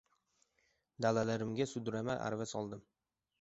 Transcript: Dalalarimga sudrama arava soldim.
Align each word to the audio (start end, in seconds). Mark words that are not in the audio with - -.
Dalalarimga 1.05 1.67
sudrama 1.73 2.17
arava 2.31 2.49
soldim. 2.55 2.83